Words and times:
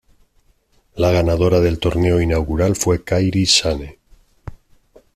La 0.95 1.11
ganadora 1.11 1.59
del 1.59 1.77
torneo 1.77 2.19
inaugural 2.19 2.75
fue 2.75 3.03
Kairi 3.03 3.45
Sane. 3.45 3.99